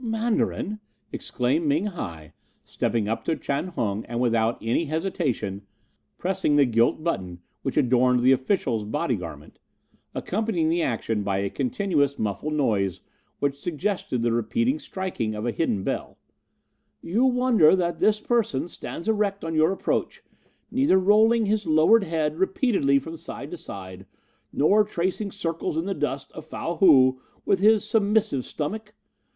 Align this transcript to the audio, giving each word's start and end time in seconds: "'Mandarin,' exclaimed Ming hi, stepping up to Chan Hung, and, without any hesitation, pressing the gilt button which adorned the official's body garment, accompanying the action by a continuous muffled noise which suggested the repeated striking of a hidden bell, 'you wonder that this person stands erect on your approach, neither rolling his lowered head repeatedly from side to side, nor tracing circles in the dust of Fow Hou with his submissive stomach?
"'Mandarin,' 0.03 0.79
exclaimed 1.11 1.67
Ming 1.67 1.85
hi, 1.85 2.33
stepping 2.63 3.07
up 3.07 3.23
to 3.25 3.35
Chan 3.35 3.67
Hung, 3.75 4.03
and, 4.05 4.19
without 4.19 4.57
any 4.59 4.85
hesitation, 4.85 5.61
pressing 6.17 6.55
the 6.55 6.65
gilt 6.65 7.03
button 7.03 7.39
which 7.61 7.77
adorned 7.77 8.21
the 8.21 8.31
official's 8.31 8.83
body 8.83 9.15
garment, 9.15 9.59
accompanying 10.15 10.69
the 10.69 10.81
action 10.81 11.21
by 11.21 11.37
a 11.37 11.51
continuous 11.51 12.17
muffled 12.17 12.53
noise 12.53 13.01
which 13.37 13.55
suggested 13.55 14.23
the 14.23 14.31
repeated 14.31 14.81
striking 14.81 15.35
of 15.35 15.45
a 15.45 15.51
hidden 15.51 15.83
bell, 15.83 16.17
'you 17.03 17.23
wonder 17.23 17.75
that 17.75 17.99
this 17.99 18.19
person 18.19 18.67
stands 18.67 19.07
erect 19.07 19.45
on 19.45 19.53
your 19.53 19.71
approach, 19.71 20.23
neither 20.71 20.97
rolling 20.97 21.45
his 21.45 21.67
lowered 21.67 22.05
head 22.05 22.39
repeatedly 22.39 22.97
from 22.97 23.15
side 23.15 23.51
to 23.51 23.57
side, 23.57 24.07
nor 24.51 24.83
tracing 24.83 25.29
circles 25.29 25.77
in 25.77 25.85
the 25.85 25.93
dust 25.93 26.31
of 26.31 26.43
Fow 26.43 26.77
Hou 26.77 27.19
with 27.45 27.59
his 27.59 27.87
submissive 27.87 28.43
stomach? 28.43 28.95